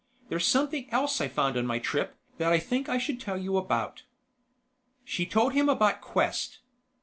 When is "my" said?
1.67-1.77